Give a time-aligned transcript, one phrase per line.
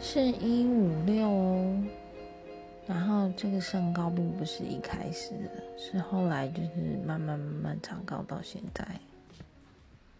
[0.00, 1.84] 是一五六哦。
[2.86, 8.86] 然后这个身高并不是一开始的是后来就是慢慢慢慢长高到现在。